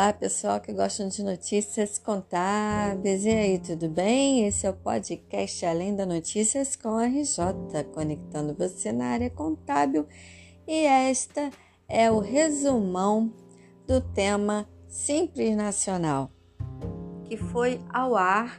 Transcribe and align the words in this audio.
Olá, 0.00 0.14
pessoal 0.14 0.58
que 0.62 0.72
gostam 0.72 1.08
de 1.08 1.22
notícias 1.22 1.98
contábeis. 1.98 3.26
E 3.26 3.28
aí, 3.28 3.58
tudo 3.58 3.86
bem? 3.86 4.46
Esse 4.46 4.66
é 4.66 4.70
o 4.70 4.72
podcast 4.72 5.66
Além 5.66 5.94
da 5.94 6.06
Notícias 6.06 6.74
com 6.74 6.96
a 6.96 7.04
RJ, 7.04 7.84
conectando 7.92 8.54
você 8.54 8.92
na 8.92 9.08
área 9.08 9.28
contábil. 9.28 10.06
E 10.66 10.86
esta 10.86 11.50
é 11.86 12.10
o 12.10 12.18
resumão 12.18 13.30
do 13.86 14.00
tema 14.00 14.66
Simples 14.88 15.54
Nacional, 15.54 16.30
que 17.26 17.36
foi 17.36 17.78
ao 17.92 18.16
ar 18.16 18.58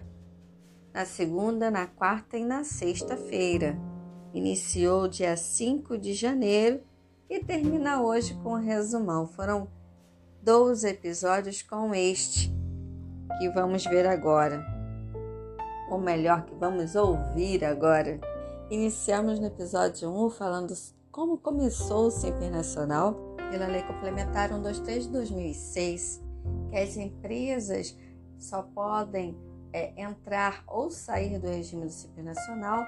na 0.93 1.05
segunda, 1.05 1.71
na 1.71 1.87
quarta 1.87 2.37
e 2.37 2.45
na 2.45 2.63
sexta-feira. 2.63 3.75
Iniciou 4.31 5.07
dia 5.07 5.35
5 5.35 5.97
de 5.97 6.13
janeiro 6.13 6.81
e 7.27 7.39
termina 7.39 7.99
hoje 7.99 8.35
com 8.43 8.51
o 8.51 8.57
resumão. 8.57 9.25
Foram 9.25 9.80
12 10.43 10.87
episódios 10.87 11.61
com 11.61 11.93
este 11.93 12.51
que 13.37 13.47
vamos 13.49 13.85
ver 13.85 14.07
agora. 14.07 14.65
Ou 15.87 15.99
melhor, 15.99 16.45
que 16.45 16.55
vamos 16.55 16.95
ouvir 16.95 17.63
agora. 17.63 18.19
Iniciamos 18.71 19.39
no 19.39 19.45
episódio 19.45 20.09
1 20.09 20.29
falando 20.31 20.73
como 21.11 21.37
começou 21.37 22.07
o 22.07 22.11
Simples 22.11 22.49
Nacional 22.49 23.35
pela 23.51 23.67
Lei 23.67 23.83
Complementar 23.83 24.49
123 24.49 25.03
de 25.03 25.11
2006, 25.11 26.23
que 26.71 26.77
as 26.77 26.97
empresas 26.97 27.95
só 28.39 28.63
podem 28.63 29.37
é, 29.71 29.93
entrar 30.01 30.63
ou 30.65 30.89
sair 30.89 31.37
do 31.37 31.49
regime 31.49 31.85
do 31.85 31.91
Simples 31.91 32.25
Nacional 32.25 32.83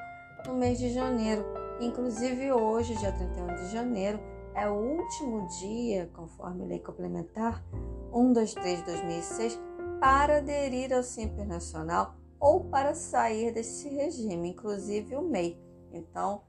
no 0.48 0.56
mês 0.56 0.80
de 0.80 0.92
janeiro. 0.92 1.46
Inclusive 1.80 2.52
hoje, 2.52 2.98
dia 2.98 3.12
31 3.12 3.56
de 3.58 3.72
janeiro, 3.72 4.20
é 4.56 4.70
o 4.70 4.74
último 4.74 5.48
dia, 5.60 6.10
conforme 6.14 6.66
lei 6.66 6.80
complementar 6.80 7.64
123 8.12 8.80
de 8.80 8.86
2006, 8.86 9.62
para 10.00 10.38
aderir 10.38 10.94
ao 10.94 11.04
Simples 11.04 11.48
Nacional 11.48 12.16
ou 12.40 12.66
para 12.66 12.94
sair 12.94 13.54
desse 13.54 13.90
regime, 13.90 14.50
inclusive 14.50 15.16
o 15.16 15.22
MEI. 15.22 15.58
Então, 15.92 16.42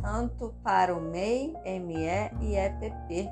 tanto 0.00 0.54
para 0.62 0.94
o 0.94 1.00
MEI, 1.00 1.54
ME 1.80 2.06
e 2.40 2.56
EPP. 2.56 3.30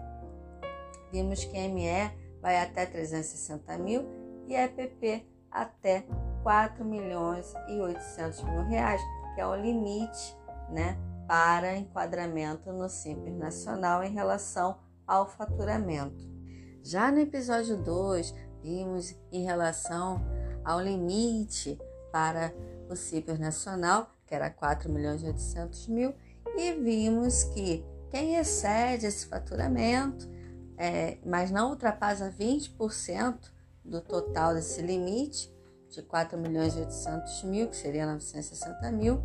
Vimos 1.11 1.45
que 1.45 1.69
ME 1.69 2.11
vai 2.43 2.61
até 2.61 2.85
360 2.85 3.79
mil 3.79 4.05
e 4.47 4.55
EPP 4.55 5.27
até 5.51 6.05
4 6.43 6.85
milhões 6.85 7.55
e 7.69 7.81
800 7.81 8.43
mil 8.43 8.63
reais, 8.65 9.01
que 9.35 9.41
é 9.41 9.47
o 9.47 9.57
limite, 9.57 10.37
né, 10.69 10.99
para 11.27 11.77
enquadramento 11.77 12.73
no 12.73 12.89
Simples 12.89 13.37
Nacional 13.37 14.03
em 14.03 14.13
relação 14.13 14.79
ao 15.07 15.29
faturamento. 15.29 16.25
Já 16.83 17.11
no 17.11 17.19
episódio 17.19 17.77
2, 17.77 18.35
vimos 18.63 19.15
em 19.33 19.45
relação 19.45 20.21
ao 20.65 20.81
limite 20.81 21.79
para 22.13 22.53
o 22.89 22.97
Simples 22.97 23.39
Nacional, 23.39 24.11
que 24.27 24.35
era 24.35 24.51
4 24.51 24.91
milhões 24.91 25.23
e 25.23 25.27
800 25.27 25.89
mil, 25.89 26.15
e 26.57 26.73
vimos 26.73 27.45
que 27.45 27.85
quem 28.11 28.37
excede 28.37 29.07
esse 29.07 29.27
faturamento, 29.27 30.29
é, 30.77 31.19
mas 31.25 31.51
não 31.51 31.71
ultrapassa 31.71 32.31
20% 32.31 33.37
do 33.85 34.01
total 34.01 34.55
desse 34.55 34.81
limite, 34.83 35.53
de 35.91 36.03
4 36.03 36.39
milhões 36.39 36.75
e 36.75 36.81
800 36.81 37.43
mil, 37.45 37.69
que 37.69 37.77
seria 37.77 38.07
960 38.07 38.91
mil, 38.93 39.23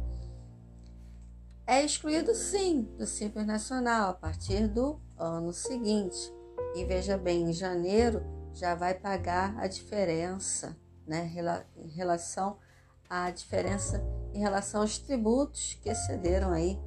é 1.71 1.85
excluído 1.85 2.35
sim 2.35 2.81
do 2.97 3.07
Simples 3.07 3.47
Nacional 3.47 4.09
a 4.09 4.13
partir 4.13 4.67
do 4.67 4.99
ano 5.17 5.53
seguinte. 5.53 6.17
E 6.75 6.83
veja 6.83 7.17
bem, 7.17 7.43
em 7.43 7.53
janeiro 7.53 8.21
já 8.53 8.75
vai 8.75 8.93
pagar 8.93 9.57
a 9.57 9.67
diferença, 9.67 10.75
né, 11.07 11.31
em 11.77 11.87
relação 11.87 12.57
à 13.09 13.31
diferença 13.31 14.03
em 14.33 14.39
relação 14.39 14.81
aos 14.81 14.97
tributos 14.97 15.79
que 15.81 15.87
excederam 15.87 16.51
aí 16.51 16.77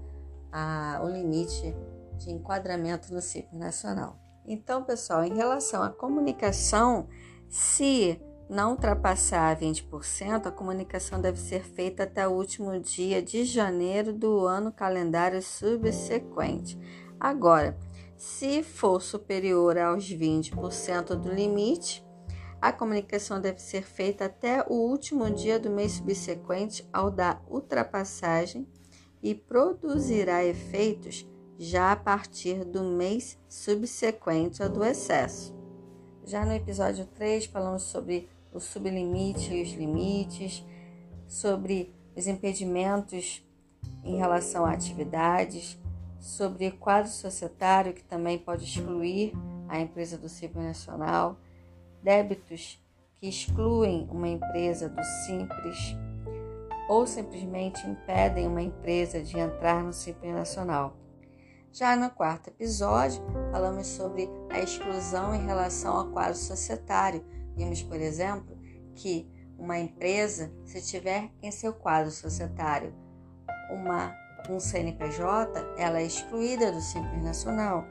a, 0.53 1.00
o 1.03 1.09
limite 1.09 1.75
de 2.19 2.31
enquadramento 2.31 3.12
no 3.12 3.23
Simples 3.23 3.59
Nacional. 3.59 4.19
Então, 4.47 4.84
pessoal, 4.84 5.25
em 5.25 5.34
relação 5.34 5.83
à 5.83 5.89
comunicação, 5.89 7.09
se 7.49 8.21
não 8.49 8.72
ultrapassar 8.72 9.59
20%, 9.59 10.47
a 10.47 10.50
comunicação 10.50 11.21
deve 11.21 11.38
ser 11.38 11.65
feita 11.65 12.03
até 12.03 12.27
o 12.28 12.32
último 12.32 12.78
dia 12.78 13.22
de 13.22 13.44
janeiro 13.44 14.12
do 14.12 14.47
ano 14.47 14.71
calendário 14.71 15.43
subsequente. 15.43 16.78
Agora, 17.19 17.78
se 18.16 18.62
for 18.62 19.00
superior 19.00 19.78
aos 19.78 20.05
20% 20.05 21.15
do 21.15 21.31
limite, 21.31 22.05
a 22.60 22.72
comunicação 22.72 23.41
deve 23.41 23.60
ser 23.60 23.82
feita 23.82 24.25
até 24.25 24.65
o 24.69 24.75
último 24.75 25.31
dia 25.31 25.59
do 25.59 25.71
mês 25.71 25.93
subsequente 25.93 26.88
ao 26.93 27.11
da 27.11 27.41
ultrapassagem 27.49 28.66
e 29.22 29.34
produzirá 29.34 30.44
efeitos 30.44 31.26
já 31.59 31.93
a 31.93 31.97
partir 31.97 32.65
do 32.65 32.82
mês 32.82 33.38
subsequente 33.49 34.62
ao 34.62 34.69
do 34.69 34.84
excesso. 34.84 35.54
Já 36.27 36.47
no 36.47 36.55
episódio 36.55 37.05
3, 37.05 37.45
falamos 37.45 37.83
sobre 37.83 38.31
o 38.51 38.59
sublimite 38.59 39.53
e 39.53 39.62
os 39.62 39.73
limites, 39.73 40.65
sobre 41.29 41.95
os 42.17 42.27
impedimentos 42.27 43.47
em 44.03 44.17
relação 44.17 44.65
a 44.65 44.73
atividades, 44.73 45.79
sobre 46.19 46.71
quadro 46.71 47.11
societário, 47.11 47.93
que 47.93 48.03
também 48.03 48.39
pode 48.39 48.65
excluir 48.65 49.35
a 49.69 49.79
empresa 49.79 50.17
do 50.17 50.29
Simples 50.29 50.65
Nacional, 50.65 51.39
débitos 52.03 52.83
que 53.17 53.29
excluem 53.29 54.09
uma 54.11 54.29
empresa 54.29 54.89
do 54.89 55.05
Simples 55.27 55.95
ou 56.89 57.06
simplesmente 57.06 57.87
impedem 57.87 58.47
uma 58.47 58.62
empresa 58.62 59.21
de 59.23 59.39
entrar 59.39 59.85
no 59.85 59.93
Simples 59.93 60.33
Nacional. 60.33 60.97
Já 61.71 61.97
no 61.97 62.09
quarto 62.09 62.49
episódio, 62.49 63.23
falamos 63.55 63.87
sobre 63.87 64.29
a 64.51 64.59
exclusão 64.59 65.33
em 65.33 65.47
relação 65.47 65.97
ao 65.97 66.11
quadro 66.11 66.35
societário, 66.35 67.25
Vimos, 67.57 67.85
por 67.85 68.01
exemplo, 68.01 68.59
que 68.97 69.31
uma 69.57 69.79
empresa, 69.79 70.53
se 70.65 70.83
tiver 70.83 71.31
em 71.41 71.53
seu 71.53 71.73
quadro 71.73 72.11
societário 72.11 72.93
uma, 73.71 74.13
um 74.51 74.59
CNPJ, 74.59 75.77
ela 75.79 76.01
é 76.01 76.05
excluída 76.05 76.73
do 76.73 76.81
Simples 76.81 77.23
Nacional. 77.23 77.85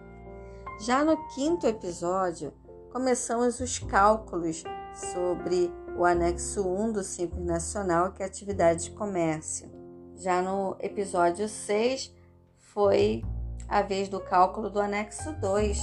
Já 0.82 1.06
no 1.06 1.16
quinto 1.30 1.66
episódio, 1.66 2.54
começamos 2.92 3.62
os 3.62 3.80
cálculos 3.80 4.66
sobre 5.14 5.72
o 5.98 6.04
anexo 6.04 6.68
1 6.68 6.92
do 6.92 7.04
Simples 7.06 7.46
Nacional, 7.46 8.12
que 8.12 8.22
é 8.22 8.26
atividade 8.26 8.84
de 8.84 8.92
comércio. 8.92 9.72
Já 10.18 10.42
no 10.42 10.76
episódio 10.82 11.48
6, 11.48 12.14
foi 12.58 13.24
a 13.68 13.82
vez 13.82 14.10
do 14.10 14.20
cálculo 14.20 14.70
do 14.70 14.80
anexo 14.80 15.34
2, 15.34 15.80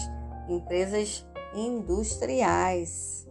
empresas 0.48 1.26
industriais. 1.54 3.28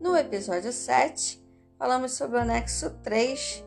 No 0.00 0.16
episódio 0.16 0.72
7, 0.72 1.44
falamos 1.78 2.12
sobre 2.12 2.36
o 2.36 2.40
anexo 2.40 2.90
3. 3.02 3.64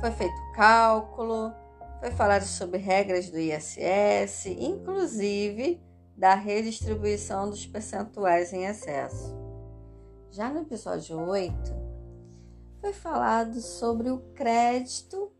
Foi 0.00 0.10
feito 0.10 0.52
cálculo, 0.54 1.52
foi 2.00 2.10
falado 2.10 2.44
sobre 2.44 2.78
regras 2.78 3.30
do 3.30 3.38
ISS, 3.38 4.46
inclusive 4.46 5.80
da 6.16 6.34
redistribuição 6.34 7.48
dos 7.48 7.66
percentuais 7.66 8.52
em 8.52 8.66
excesso. 8.66 9.34
Já 10.30 10.48
no 10.48 10.60
episódio 10.60 11.18
8, 11.18 11.54
foi 12.80 12.92
falado 12.92 13.60
sobre 13.60 14.10
o 14.10 14.18
crédito 14.34 15.32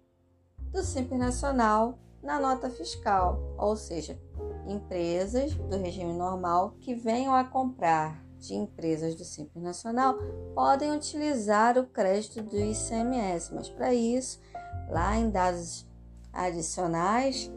do 0.59 0.83
Simples 0.83 1.19
Nacional 1.19 1.99
na 2.23 2.39
nota 2.39 2.69
fiscal, 2.69 3.41
ou 3.57 3.77
seja, 3.77 4.19
empresas 4.67 5.55
do 5.55 5.77
regime 5.77 6.13
normal 6.13 6.75
que 6.81 6.95
venham 6.95 7.35
a 7.35 7.45
comprar 7.45 8.23
de 8.39 8.55
empresas 8.55 9.15
do 9.15 9.25
Simples 9.25 9.63
Nacional 9.63 10.17
podem 10.55 10.93
utilizar 10.93 11.79
o 11.79 11.87
crédito 11.87 12.43
do 12.43 12.57
ICMS, 12.57 13.55
mas 13.55 13.69
para 13.69 13.93
isso, 13.93 14.41
lá 14.89 15.17
em 15.17 15.31
dados 15.31 15.87
adicionais, 16.33 17.51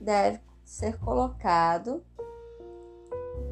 deve 0.00 0.40
ser 0.64 0.98
colocado 0.98 2.02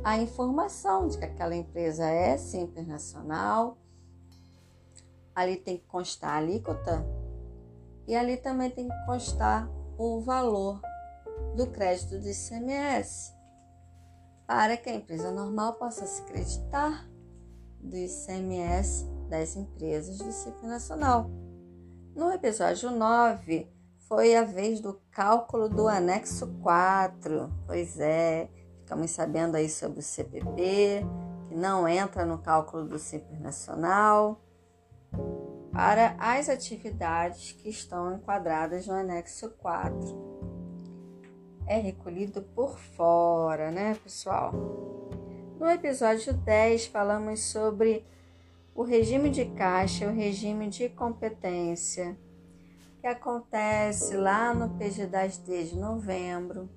a 0.03 0.19
informação 0.19 1.09
de 1.09 1.19
que 1.19 1.25
aquela 1.25 1.55
empresa 1.55 2.05
é 2.07 2.37
Simples 2.37 2.87
Nacional. 2.87 3.79
Ali 5.35 5.57
tem 5.57 5.79
que 5.79 5.87
constar 5.87 6.31
a 6.31 6.37
alíquota 6.37 7.05
e 8.07 8.15
ali 8.15 8.37
também 8.37 8.71
tem 8.71 8.89
que 8.89 9.07
constar 9.07 9.69
o 9.99 10.21
valor 10.21 10.81
do 11.57 11.67
crédito 11.69 12.19
do 12.19 12.29
ICMS 12.29 13.35
para 14.47 14.77
que 14.77 14.91
a 14.91 14.95
empresa 14.95 15.31
normal 15.31 15.75
possa 15.75 16.07
se 16.07 16.23
creditar 16.23 17.09
do 17.81 17.97
ICMS 17.97 19.07
das 19.29 19.57
empresas 19.57 20.19
do 20.19 20.33
Simples 20.33 20.69
Nacional. 20.69 21.31
No 22.15 22.31
episódio 22.31 22.91
9, 22.91 23.69
foi 24.09 24.37
a 24.37 24.45
vez 24.45 24.81
do 24.81 25.01
cálculo 25.11 25.69
do 25.69 25.89
anexo 25.89 26.47
4. 26.63 27.53
Pois 27.67 27.99
é, 27.99 28.49
ficamos 28.81 29.11
sabendo 29.11 29.57
aí 29.57 29.69
sobre 29.69 30.01
o 30.01 30.03
CPP, 30.03 31.05
que 31.49 31.55
não 31.55 31.89
entra 31.89 32.25
no 32.25 32.39
cálculo 32.39 32.85
do 32.85 32.99
Simples 32.99 33.41
Nacional, 33.41 34.44
para 35.75 36.15
as 36.21 36.49
atividades 36.49 37.51
que 37.51 37.69
estão 37.69 38.15
enquadradas 38.15 38.87
no 38.87 38.95
anexo 38.95 39.51
4. 39.59 40.25
É 41.67 41.79
recolhido 41.79 42.43
por 42.43 42.79
fora, 42.79 43.73
né, 43.73 43.99
pessoal? 44.05 44.53
No 45.59 45.69
episódio 45.69 46.33
10, 46.33 46.87
falamos 46.87 47.43
sobre 47.43 48.07
o 48.73 48.85
regime 48.85 49.31
de 49.31 49.47
caixa 49.47 50.07
o 50.07 50.15
regime 50.15 50.69
de 50.69 50.89
competência, 50.89 52.17
que 53.01 53.07
acontece 53.09 54.17
lá 54.17 54.55
no 54.55 54.79
PG10D 54.79 55.71
de 55.71 55.77
novembro. 55.77 56.69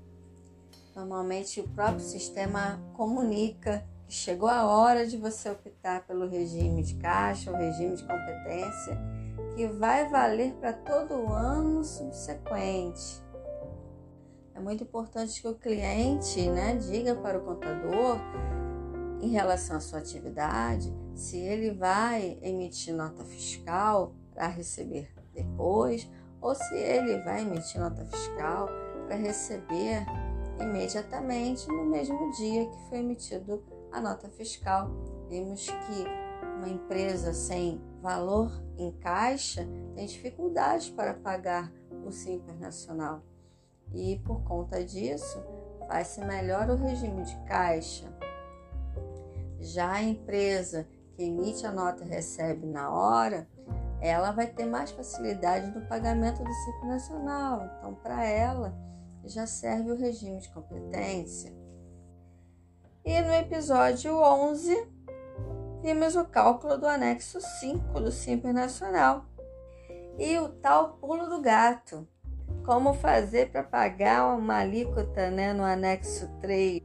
Normalmente 0.95 1.59
o 1.59 1.67
próprio 1.69 1.99
sistema 1.99 2.81
comunica 2.93 3.85
chegou 4.07 4.47
a 4.47 4.65
hora 4.65 5.05
de 5.05 5.17
você 5.17 5.49
optar 5.49 6.05
pelo 6.05 6.27
regime 6.27 6.81
de 6.81 6.95
caixa, 6.95 7.51
o 7.51 7.55
regime 7.55 7.95
de 7.95 8.03
competência, 8.03 8.97
que 9.55 9.67
vai 9.67 10.07
valer 10.09 10.53
para 10.53 10.73
todo 10.73 11.15
o 11.15 11.33
ano 11.33 11.83
subsequente. 11.83 13.21
É 14.53 14.59
muito 14.59 14.83
importante 14.83 15.41
que 15.41 15.47
o 15.47 15.55
cliente 15.55 16.49
né, 16.49 16.75
diga 16.75 17.15
para 17.15 17.37
o 17.37 17.43
contador 17.43 18.17
em 19.21 19.29
relação 19.29 19.77
à 19.77 19.79
sua 19.79 19.99
atividade 19.99 20.93
se 21.15 21.37
ele 21.37 21.71
vai 21.71 22.37
emitir 22.41 22.93
nota 22.93 23.23
fiscal 23.23 24.13
para 24.33 24.47
receber 24.47 25.11
depois 25.33 26.09
ou 26.39 26.53
se 26.53 26.75
ele 26.75 27.19
vai 27.23 27.41
emitir 27.41 27.81
nota 27.81 28.05
fiscal 28.05 28.69
para 29.07 29.15
receber 29.15 30.05
imediatamente 30.59 31.67
no 31.67 31.85
mesmo 31.85 32.31
dia 32.31 32.65
que 32.67 32.89
foi 32.89 32.99
emitido 32.99 33.63
a 33.91 34.01
nota 34.01 34.29
fiscal. 34.29 34.89
Vimos 35.29 35.65
que 35.67 36.05
uma 36.57 36.69
empresa 36.69 37.33
sem 37.33 37.81
valor 38.01 38.51
em 38.77 38.91
caixa 38.93 39.67
tem 39.95 40.05
dificuldades 40.05 40.89
para 40.89 41.13
pagar 41.13 41.71
o 42.05 42.11
Simples 42.11 42.59
Nacional. 42.59 43.21
E 43.93 44.19
por 44.25 44.43
conta 44.43 44.83
disso, 44.83 45.41
faz-se 45.87 46.23
melhor 46.23 46.69
o 46.69 46.75
regime 46.75 47.23
de 47.23 47.35
caixa. 47.45 48.11
Já 49.59 49.93
a 49.93 50.03
empresa 50.03 50.87
que 51.13 51.23
emite 51.23 51.65
a 51.65 51.71
nota 51.71 52.03
e 52.03 52.07
recebe 52.07 52.65
na 52.67 52.91
hora, 52.91 53.47
ela 53.99 54.31
vai 54.31 54.47
ter 54.47 54.65
mais 54.65 54.91
facilidade 54.91 55.71
no 55.71 55.85
pagamento 55.87 56.43
do 56.43 56.53
Simples 56.53 56.87
Nacional. 56.87 57.65
Então, 57.77 57.95
para 57.95 58.23
ela, 58.23 58.77
já 59.25 59.47
serve 59.47 59.91
o 59.91 59.97
regime 59.97 60.39
de 60.39 60.49
competência. 60.49 61.51
E 63.07 63.21
no 63.21 63.33
episódio 63.33 64.21
11, 64.21 64.85
vimos 65.81 66.17
o 66.17 66.25
cálculo 66.25 66.77
do 66.77 66.85
anexo 66.85 67.39
5 67.39 68.01
do 68.01 68.11
Simples 68.11 68.53
Nacional 68.53 69.25
e 70.19 70.37
o 70.37 70.49
tal 70.49 70.97
pulo 70.97 71.25
do 71.29 71.41
gato. 71.41 72.05
Como 72.65 72.93
fazer 72.93 73.49
para 73.49 73.63
pagar 73.63 74.35
uma 74.35 74.57
alíquota 74.57 75.31
né, 75.31 75.53
no 75.53 75.63
anexo 75.63 76.27
3? 76.41 76.83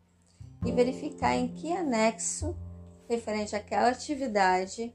e 0.65 0.73
verificar 0.73 1.35
em 1.35 1.53
que 1.53 1.71
anexo 1.71 2.57
referente 3.09 3.55
àquela 3.55 3.89
atividade 3.89 4.95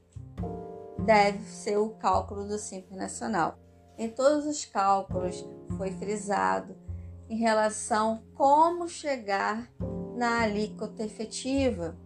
deve 1.04 1.42
ser 1.44 1.76
o 1.78 1.90
cálculo 1.90 2.46
do 2.46 2.58
Simples 2.58 2.96
Nacional. 2.96 3.58
Em 3.98 4.08
todos 4.08 4.46
os 4.46 4.64
cálculos 4.64 5.44
foi 5.76 5.90
frisado 5.92 6.76
em 7.28 7.36
relação 7.36 8.22
como 8.34 8.88
chegar 8.88 9.70
na 10.16 10.42
alíquota 10.42 11.02
efetiva. 11.02 11.96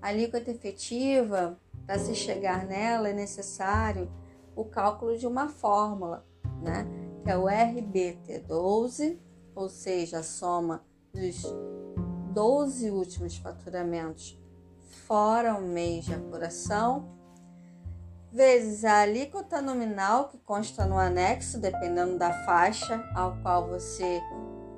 A 0.00 0.08
alíquota 0.08 0.50
efetiva, 0.50 1.58
para 1.86 1.98
se 1.98 2.14
chegar 2.14 2.66
nela, 2.66 3.08
é 3.08 3.12
necessário 3.12 4.10
o 4.54 4.64
cálculo 4.64 5.18
de 5.18 5.26
uma 5.26 5.48
fórmula, 5.48 6.24
né? 6.62 6.86
que 7.22 7.30
é 7.30 7.36
o 7.36 7.44
RBT12, 7.44 9.18
ou 9.54 9.68
seja, 9.68 10.18
a 10.18 10.22
soma 10.22 10.84
dos 11.12 11.42
12 12.32 12.90
últimos 12.90 13.36
faturamentos 13.36 14.38
fora 15.08 15.54
o 15.54 15.62
mês 15.62 16.04
de 16.04 16.14
apuração, 16.14 17.08
vezes 18.30 18.84
a 18.84 19.00
alíquota 19.00 19.62
nominal 19.62 20.28
que 20.28 20.36
consta 20.38 20.84
no 20.84 20.98
anexo, 20.98 21.58
dependendo 21.58 22.18
da 22.18 22.30
faixa 22.44 23.02
ao 23.14 23.34
qual 23.38 23.66
você 23.66 24.20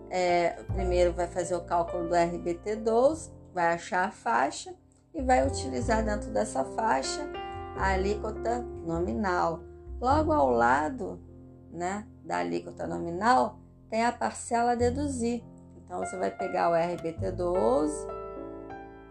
é, 0.08 0.50
primeiro 0.72 1.12
vai 1.12 1.26
fazer 1.26 1.56
o 1.56 1.64
cálculo 1.64 2.08
do 2.08 2.14
RBT12, 2.14 3.32
vai 3.52 3.74
achar 3.74 4.06
a 4.06 4.10
faixa 4.12 4.72
e 5.12 5.20
vai 5.20 5.44
utilizar 5.44 6.04
dentro 6.04 6.30
dessa 6.30 6.64
faixa 6.64 7.28
a 7.76 7.88
alíquota 7.88 8.62
nominal. 8.86 9.60
Logo 10.00 10.32
ao 10.32 10.48
lado 10.48 11.20
né, 11.72 12.06
da 12.24 12.38
alíquota 12.38 12.86
nominal 12.86 13.58
tem 13.90 14.04
a 14.04 14.12
parcela 14.12 14.72
a 14.72 14.76
deduzir. 14.76 15.42
Então 15.76 15.98
você 15.98 16.16
vai 16.16 16.30
pegar 16.30 16.70
o 16.70 16.74
RBT12 16.74 18.19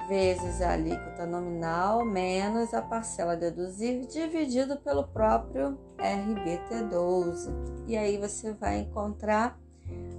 vezes 0.10 0.60
a 0.60 0.72
alíquota 0.72 1.24
nominal 1.28 2.04
menos 2.04 2.74
a 2.74 2.82
parcela 2.82 3.34
a 3.34 3.36
deduzir 3.36 4.08
dividido 4.08 4.76
pelo 4.78 5.08
próprio 5.08 5.78
RBT12. 5.98 7.86
E 7.88 7.96
aí 7.96 8.18
você 8.18 8.52
vai 8.52 8.80
encontrar 8.80 9.58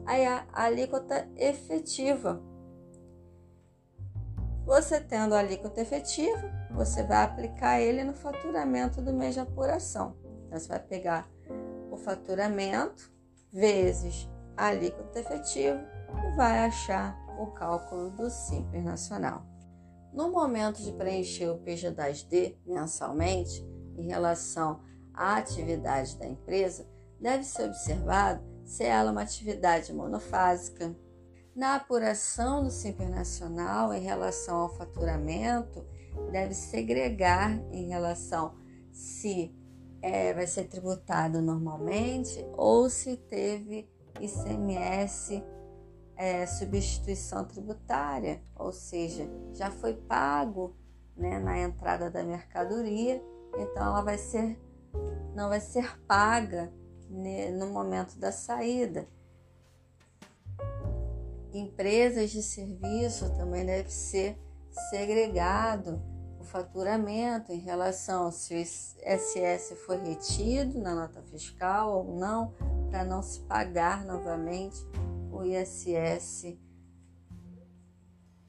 a 0.07 0.65
alíquota 0.65 1.29
efetiva. 1.37 2.41
Você 4.65 5.01
tendo 5.01 5.35
a 5.35 5.41
alíquota 5.41 5.81
efetiva, 5.81 6.49
você 6.71 7.03
vai 7.03 7.25
aplicar 7.25 7.81
ele 7.81 8.05
no 8.05 8.15
faturamento 8.15 9.03
do 9.03 9.13
mês 9.13 9.35
de 9.35 9.41
apuração. 9.41 10.17
Então 10.47 10.59
você 10.59 10.69
vai 10.69 10.79
pegar 10.79 11.29
o 11.91 11.97
faturamento 11.97 13.13
vezes 13.53 14.29
a 14.57 14.67
alíquota 14.67 15.19
efetiva 15.19 15.85
e 16.29 16.37
vai 16.37 16.61
achar 16.61 17.19
o 17.41 17.47
cálculo 17.49 18.11
do 18.11 18.31
Simples 18.31 18.85
Nacional. 18.85 19.50
No 20.13 20.31
momento 20.31 20.83
de 20.83 20.93
preencher 20.93 21.49
o 21.49 21.59
PG10D 21.59 22.57
mensalmente, 22.67 23.65
em 23.97 24.09
relação 24.09 24.81
à 25.15 25.37
atividade 25.37 26.19
da 26.19 26.27
empresa, 26.27 26.89
deve 27.21 27.45
ser 27.45 27.65
observado 27.65 28.43
se 28.65 28.85
ela 28.85 29.11
é 29.11 29.13
uma 29.13 29.23
atividade 29.23 29.93
monofásica. 29.93 30.97
Na 31.55 31.77
apuração 31.77 32.63
do 32.63 32.71
Simples 32.71 33.11
Nacional, 33.11 33.93
em 33.93 34.01
relação 34.01 34.61
ao 34.61 34.75
faturamento, 34.77 35.85
deve 36.33 36.55
segregar 36.55 37.61
em 37.71 37.89
relação 37.89 38.55
se 38.93 39.55
é, 40.03 40.33
vai 40.33 40.47
ser 40.47 40.65
tributado 40.65 41.43
normalmente 41.43 42.45
ou 42.57 42.89
se 42.89 43.17
teve 43.17 43.89
ICMS 44.21 45.43
é, 46.21 46.45
substituição 46.45 47.47
tributária, 47.47 48.43
ou 48.55 48.71
seja, 48.71 49.27
já 49.55 49.71
foi 49.71 49.95
pago 49.95 50.77
né, 51.17 51.39
na 51.39 51.59
entrada 51.59 52.11
da 52.11 52.23
mercadoria, 52.23 53.25
então 53.59 53.83
ela 53.83 54.03
vai 54.03 54.19
ser 54.19 54.61
não 55.35 55.49
vai 55.49 55.61
ser 55.61 55.99
paga 56.01 56.71
né, 57.09 57.51
no 57.53 57.69
momento 57.69 58.19
da 58.19 58.31
saída. 58.31 59.09
Empresas 61.55 62.31
de 62.31 62.43
serviço 62.43 63.35
também 63.37 63.65
deve 63.65 63.91
ser 63.91 64.39
segregado 64.91 66.03
o 66.39 66.45
faturamento 66.45 67.51
em 67.51 67.61
relação 67.61 68.31
se 68.31 68.55
o 68.55 68.59
SS 68.63 69.75
foi 69.87 69.97
retido 69.97 70.79
na 70.81 70.95
nota 70.95 71.23
fiscal 71.23 71.97
ou 71.97 72.15
não, 72.15 72.53
para 72.91 73.05
não 73.05 73.23
se 73.23 73.41
pagar 73.41 74.05
novamente 74.05 74.85
o 75.31 75.45
ISS 75.45 76.59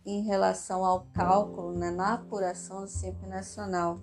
em 0.05 0.23
relação 0.23 0.83
ao 0.83 1.05
cálculo, 1.13 1.73
né, 1.73 1.91
na 1.91 2.13
apuração 2.13 2.81
do 2.81 2.87
Simples 2.87 3.29
Nacional. 3.29 4.01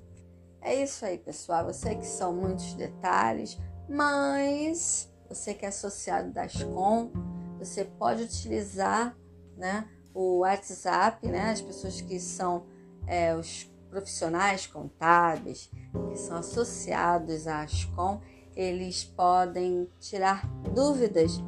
É 0.60 0.74
isso 0.74 1.04
aí, 1.04 1.18
pessoal. 1.18 1.66
Eu 1.66 1.74
sei 1.74 1.96
que 1.96 2.06
são 2.06 2.32
muitos 2.32 2.74
detalhes, 2.74 3.58
mas 3.88 5.12
você 5.28 5.54
que 5.54 5.64
é 5.64 5.68
associado 5.68 6.32
da 6.32 6.44
Ascom, 6.44 7.10
você 7.58 7.84
pode 7.84 8.22
utilizar 8.22 9.16
né, 9.56 9.88
o 10.14 10.38
WhatsApp, 10.38 11.26
né, 11.26 11.50
as 11.50 11.60
pessoas 11.60 12.00
que 12.00 12.18
são 12.18 12.66
é, 13.06 13.34
os 13.34 13.64
profissionais 13.90 14.66
contábeis, 14.66 15.70
que 16.10 16.16
são 16.16 16.36
associados 16.36 17.46
à 17.46 17.62
Ascom, 17.62 18.20
eles 18.54 19.04
podem 19.04 19.88
tirar 19.98 20.46
dúvidas 20.74 21.40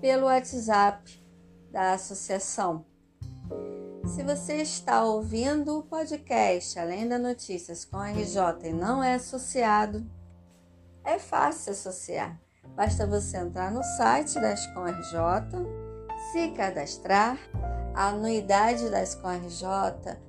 pelo 0.00 0.26
WhatsApp 0.26 1.24
da 1.70 1.92
associação. 1.92 2.84
Se 4.06 4.22
você 4.22 4.56
está 4.56 5.04
ouvindo 5.04 5.78
o 5.78 5.82
podcast 5.82 6.78
Além 6.78 7.08
da 7.08 7.18
Notícias 7.18 7.84
com 7.84 7.98
RJ 7.98 8.68
e 8.68 8.72
não 8.72 9.02
é 9.02 9.14
associado, 9.14 10.06
é 11.04 11.18
fácil 11.18 11.72
associar. 11.72 12.40
Basta 12.74 13.06
você 13.06 13.38
entrar 13.38 13.70
no 13.70 13.82
site 13.82 14.40
da 14.40 14.52
Escom 14.52 14.84
RJ, 14.84 15.14
se 16.32 16.50
cadastrar. 16.50 17.38
A 17.94 18.08
anuidade 18.08 18.90
da 18.90 19.02
Escom 19.02 19.30
RJ 19.30 19.66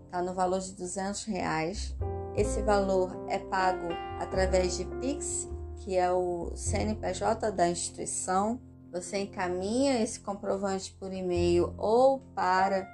está 0.05 0.21
no 0.21 0.33
valor 0.33 0.59
de 0.59 0.73
200 0.73 1.25
reais. 1.25 1.95
Esse 2.35 2.61
valor 2.61 3.25
é 3.27 3.39
pago 3.39 3.87
através 4.19 4.77
de 4.77 4.85
Pix, 5.01 5.47
que 5.77 5.97
é 5.97 6.11
o 6.11 6.51
CNPJ 6.55 7.51
da 7.51 7.69
instituição. 7.69 8.59
Você 8.97 9.19
encaminha 9.19 10.01
esse 10.01 10.19
comprovante 10.19 10.91
por 10.99 11.13
e-mail 11.13 11.71
ou 11.77 12.19
para 12.33 12.91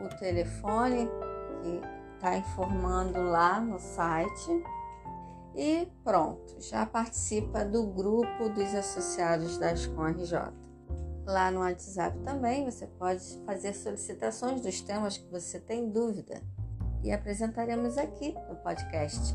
o 0.00 0.08
telefone 0.16 1.08
que 1.62 1.80
está 2.16 2.36
informando 2.36 3.22
lá 3.22 3.60
no 3.60 3.78
site 3.78 4.64
e 5.54 5.86
pronto, 6.02 6.60
já 6.60 6.84
participa 6.84 7.64
do 7.64 7.86
grupo 7.86 8.48
dos 8.48 8.74
associados 8.74 9.56
da 9.56 9.70
Ascom 9.70 10.08
RJ. 10.08 10.52
Lá 11.24 11.52
no 11.52 11.60
WhatsApp 11.60 12.18
também 12.24 12.64
você 12.64 12.88
pode 12.88 13.22
fazer 13.46 13.74
solicitações 13.74 14.60
dos 14.60 14.80
temas 14.80 15.16
que 15.16 15.30
você 15.30 15.60
tem 15.60 15.88
dúvida 15.88 16.42
e 17.00 17.12
apresentaremos 17.12 17.96
aqui 17.96 18.34
no 18.48 18.56
podcast. 18.56 19.32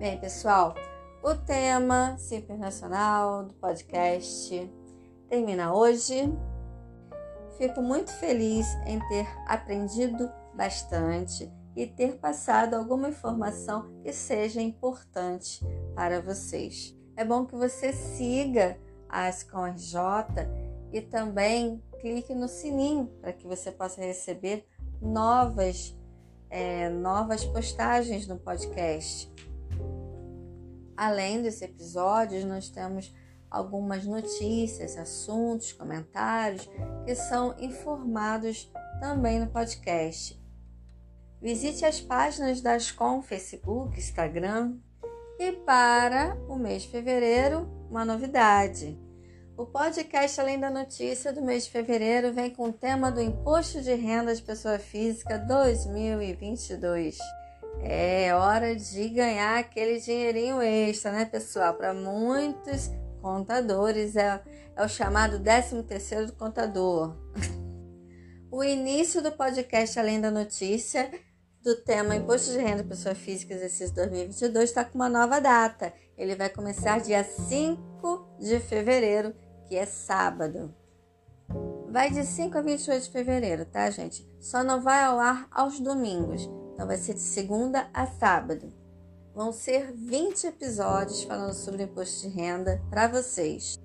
Bem, 0.00 0.18
pessoal, 0.18 0.74
o 1.22 1.32
tema 1.36 2.16
Simples 2.18 2.58
Nacional 2.58 3.44
do 3.44 3.54
podcast 3.54 4.83
termina 5.28 5.74
hoje. 5.74 6.32
Fico 7.58 7.80
muito 7.82 8.12
feliz 8.12 8.66
em 8.86 8.98
ter 9.08 9.26
aprendido 9.46 10.30
bastante 10.54 11.50
e 11.76 11.86
ter 11.86 12.18
passado 12.18 12.74
alguma 12.74 13.08
informação 13.08 13.90
que 14.02 14.12
seja 14.12 14.60
importante 14.60 15.64
para 15.94 16.20
vocês. 16.20 16.96
É 17.16 17.24
bom 17.24 17.46
que 17.46 17.54
você 17.54 17.92
siga 17.92 18.78
a 19.08 19.26
Ascom 19.26 19.66
RJ 19.66 19.98
e 20.92 21.00
também 21.00 21.82
clique 22.00 22.34
no 22.34 22.48
sininho 22.48 23.06
para 23.20 23.32
que 23.32 23.46
você 23.46 23.70
possa 23.72 24.00
receber 24.00 24.66
novas, 25.00 25.96
é, 26.50 26.88
novas 26.88 27.44
postagens 27.44 28.26
no 28.26 28.38
podcast. 28.38 29.32
Além 30.96 31.42
desses 31.42 31.62
episódios, 31.62 32.44
nós 32.44 32.68
temos 32.68 33.12
algumas 33.54 34.04
notícias, 34.04 34.98
assuntos, 34.98 35.72
comentários 35.72 36.68
que 37.04 37.14
são 37.14 37.54
informados 37.58 38.70
também 39.00 39.38
no 39.38 39.46
podcast. 39.46 40.42
Visite 41.40 41.84
as 41.84 42.00
páginas 42.00 42.60
da 42.60 42.74
Ascom, 42.74 43.22
Facebook, 43.22 43.96
Instagram. 43.96 44.76
E 45.38 45.52
para 45.52 46.36
o 46.48 46.56
mês 46.56 46.82
de 46.82 46.88
fevereiro, 46.88 47.68
uma 47.88 48.04
novidade. 48.04 48.98
O 49.56 49.64
podcast 49.64 50.40
Além 50.40 50.58
da 50.58 50.70
Notícia 50.70 51.32
do 51.32 51.42
mês 51.42 51.64
de 51.64 51.70
fevereiro 51.70 52.32
vem 52.32 52.50
com 52.50 52.70
o 52.70 52.72
tema 52.72 53.12
do 53.12 53.20
Imposto 53.20 53.80
de 53.80 53.94
Renda 53.94 54.34
de 54.34 54.42
Pessoa 54.42 54.80
Física 54.80 55.38
2022. 55.38 57.18
É 57.80 58.34
hora 58.34 58.74
de 58.74 59.08
ganhar 59.10 59.58
aquele 59.58 60.00
dinheirinho 60.00 60.60
extra, 60.60 61.12
né, 61.12 61.24
pessoal? 61.24 61.74
Para 61.74 61.92
muitos 61.92 62.90
contadores, 63.24 64.16
é, 64.16 64.38
é 64.76 64.84
o 64.84 64.88
chamado 64.88 65.40
13 65.40 65.82
terceiro 65.84 66.26
do 66.26 66.34
contador. 66.34 67.16
o 68.52 68.62
início 68.62 69.22
do 69.22 69.32
podcast 69.32 69.98
Além 69.98 70.20
da 70.20 70.30
Notícia 70.30 71.10
do 71.62 71.74
tema 71.76 72.14
Imposto 72.14 72.52
de 72.52 72.58
Renda 72.58 72.84
Pessoa 72.84 73.14
Física 73.14 73.54
Exercício 73.54 73.94
2022 73.94 74.68
está 74.68 74.84
com 74.84 74.96
uma 74.96 75.08
nova 75.08 75.40
data. 75.40 75.90
Ele 76.18 76.36
vai 76.36 76.50
começar 76.50 77.00
dia 77.00 77.24
5 77.24 78.36
de 78.38 78.60
fevereiro, 78.60 79.34
que 79.66 79.74
é 79.74 79.86
sábado. 79.86 80.74
Vai 81.88 82.10
de 82.10 82.24
5 82.24 82.58
a 82.58 82.60
28 82.60 83.04
de 83.04 83.10
fevereiro, 83.10 83.64
tá, 83.64 83.88
gente? 83.88 84.28
Só 84.38 84.62
não 84.62 84.82
vai 84.82 85.02
ao 85.02 85.18
ar 85.18 85.48
aos 85.50 85.80
domingos. 85.80 86.42
Então 86.74 86.86
vai 86.86 86.98
ser 86.98 87.14
de 87.14 87.20
segunda 87.20 87.88
a 87.94 88.06
sábado. 88.06 88.83
Vão 89.34 89.52
ser 89.52 89.92
20 89.92 90.46
episódios 90.46 91.24
falando 91.24 91.54
sobre 91.54 91.82
imposto 91.82 92.28
de 92.28 92.34
renda 92.34 92.80
para 92.88 93.08
vocês. 93.08 93.76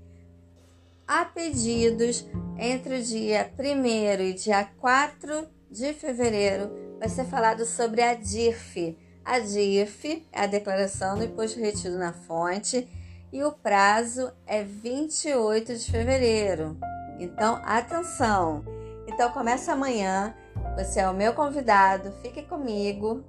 Há 1.07 1.25
pedidos 1.25 2.23
entre 2.59 2.99
o 2.99 3.03
dia 3.03 3.51
1 3.57 4.21
e 4.21 4.33
dia 4.33 4.63
4 4.79 5.47
de 5.71 5.91
feveiro 5.93 6.69
vai 6.99 7.09
ser 7.09 7.25
falado 7.25 7.65
sobre 7.65 8.03
a 8.03 8.13
DIRF. 8.13 8.95
A 9.25 9.39
DIRF 9.39 10.27
é 10.31 10.41
a 10.41 10.45
declaração 10.45 11.17
do 11.17 11.23
imposto 11.23 11.59
retido 11.59 11.97
na 11.97 12.13
fonte 12.13 12.87
e 13.33 13.43
o 13.43 13.51
prazo 13.51 14.31
é 14.45 14.63
28 14.63 15.75
de 15.75 15.91
fevereiro. 15.91 16.77
Então, 17.19 17.59
atenção! 17.63 18.63
Então, 19.07 19.31
começa 19.31 19.73
amanhã. 19.73 20.35
Você 20.77 20.99
é 20.99 21.09
o 21.09 21.13
meu 21.13 21.33
convidado. 21.33 22.11
Fique 22.21 22.43
comigo 22.43 23.23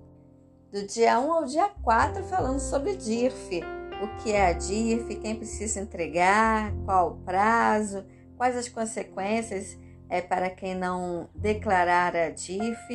do 0.72 0.86
dia 0.86 1.18
1 1.18 1.32
ao 1.32 1.44
dia 1.44 1.68
4 1.82 2.22
falando 2.24 2.60
sobre 2.60 2.96
DIRF. 2.96 3.60
O 4.02 4.22
que 4.22 4.32
é 4.32 4.46
a 4.46 4.52
DIRF, 4.52 5.16
quem 5.16 5.36
precisa 5.36 5.80
entregar, 5.80 6.72
qual 6.84 7.10
o 7.10 7.16
prazo, 7.18 8.04
quais 8.36 8.56
as 8.56 8.68
consequências 8.68 9.76
é, 10.08 10.20
para 10.20 10.48
quem 10.48 10.74
não 10.74 11.28
declarar 11.34 12.14
a 12.16 12.30
DIRF, 12.30 12.88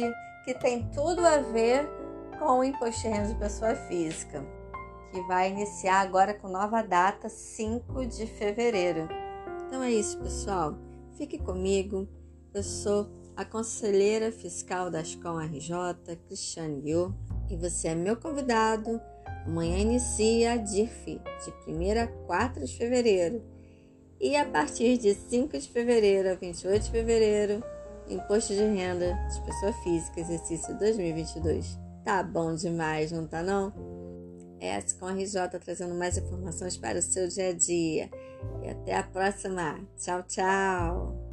que 0.44 0.54
tem 0.54 0.90
tudo 0.90 1.26
a 1.26 1.38
ver 1.38 1.88
com 2.40 2.60
o 2.60 2.64
imposto 2.64 3.02
de 3.02 3.08
renda 3.10 3.28
de 3.28 3.36
pessoa 3.36 3.76
física, 3.76 4.44
que 5.12 5.22
vai 5.24 5.52
iniciar 5.52 6.00
agora 6.00 6.34
com 6.34 6.48
nova 6.48 6.82
data, 6.82 7.30
5 7.30 8.06
de 8.06 8.26
fevereiro. 8.26 9.08
Então 9.68 9.84
é 9.84 9.92
isso, 9.92 10.18
pessoal. 10.20 10.78
Fique 11.18 11.38
comigo. 11.38 12.08
Eu 12.54 12.64
sou 12.64 13.10
a 13.36 13.44
conselheira 13.44 14.32
fiscal 14.32 14.90
da 14.90 15.00
Ascom 15.00 15.38
RJ, 15.38 16.16
Cristiane 16.26 16.90
Yu 16.90 17.14
e 17.50 17.56
você 17.56 17.90
é 17.90 17.96
meu 17.96 18.16
convidado. 18.16 19.00
Amanhã 19.46 19.78
inicia 19.78 20.54
a 20.54 20.58
DIRF, 20.58 21.22
de 21.66 21.72
1 21.72 22.02
a 22.02 22.08
4 22.08 22.66
de 22.66 22.78
fevereiro. 22.78 23.44
E 24.20 24.36
a 24.36 24.46
partir 24.46 24.98
de 24.98 25.14
5 25.14 25.58
de 25.58 25.70
fevereiro 25.70 26.32
a 26.32 26.36
28 26.36 26.84
de 26.84 26.92
fevereiro, 26.92 27.64
Imposto 28.10 28.54
de 28.54 28.62
Renda 28.62 29.14
de 29.34 29.42
Pessoa 29.42 29.74
Física, 29.84 30.20
exercício 30.20 30.78
2022. 30.78 31.80
Tá 32.04 32.22
bom 32.22 32.54
demais, 32.54 33.12
não 33.12 33.28
tá 33.28 33.42
não? 33.42 33.74
Com 35.00 35.06
a 35.06 35.14
RJ 35.14 35.60
trazendo 35.64 35.94
mais 35.94 36.18
informações 36.18 36.78
para 36.78 36.98
o 36.98 37.02
seu 37.02 37.28
dia 37.28 37.50
a 37.50 37.54
dia. 37.54 38.10
E 38.64 38.70
até 38.70 38.96
a 38.96 39.04
próxima. 39.04 39.80
Tchau, 39.98 40.24
tchau! 40.24 41.25